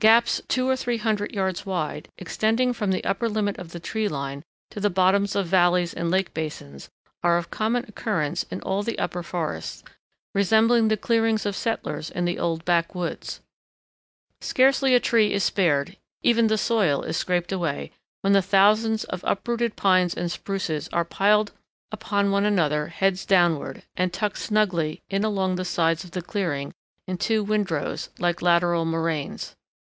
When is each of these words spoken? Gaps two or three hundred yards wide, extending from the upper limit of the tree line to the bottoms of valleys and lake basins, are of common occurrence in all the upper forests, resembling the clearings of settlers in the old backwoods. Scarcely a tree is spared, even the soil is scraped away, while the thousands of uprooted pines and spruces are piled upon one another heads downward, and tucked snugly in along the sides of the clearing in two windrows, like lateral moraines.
Gaps 0.00 0.40
two 0.48 0.66
or 0.66 0.76
three 0.76 0.96
hundred 0.96 1.34
yards 1.34 1.66
wide, 1.66 2.08
extending 2.16 2.72
from 2.72 2.90
the 2.90 3.04
upper 3.04 3.28
limit 3.28 3.58
of 3.58 3.72
the 3.72 3.78
tree 3.78 4.08
line 4.08 4.42
to 4.70 4.80
the 4.80 4.88
bottoms 4.88 5.36
of 5.36 5.46
valleys 5.46 5.92
and 5.92 6.10
lake 6.10 6.32
basins, 6.32 6.88
are 7.22 7.36
of 7.36 7.50
common 7.50 7.84
occurrence 7.86 8.44
in 8.50 8.62
all 8.62 8.82
the 8.82 8.98
upper 8.98 9.22
forests, 9.22 9.82
resembling 10.34 10.88
the 10.88 10.96
clearings 10.96 11.44
of 11.44 11.54
settlers 11.54 12.08
in 12.08 12.24
the 12.24 12.38
old 12.38 12.64
backwoods. 12.64 13.42
Scarcely 14.40 14.94
a 14.94 15.00
tree 15.00 15.34
is 15.34 15.44
spared, 15.44 15.98
even 16.22 16.46
the 16.46 16.56
soil 16.56 17.02
is 17.02 17.18
scraped 17.18 17.52
away, 17.52 17.92
while 18.22 18.32
the 18.32 18.40
thousands 18.40 19.04
of 19.04 19.20
uprooted 19.26 19.76
pines 19.76 20.14
and 20.14 20.32
spruces 20.32 20.88
are 20.94 21.04
piled 21.04 21.52
upon 21.92 22.30
one 22.30 22.46
another 22.46 22.86
heads 22.86 23.26
downward, 23.26 23.82
and 23.98 24.14
tucked 24.14 24.38
snugly 24.38 25.02
in 25.10 25.24
along 25.24 25.56
the 25.56 25.64
sides 25.66 26.04
of 26.04 26.12
the 26.12 26.22
clearing 26.22 26.72
in 27.06 27.18
two 27.18 27.44
windrows, 27.44 28.08
like 28.18 28.40
lateral 28.40 28.86
moraines. 28.86 29.54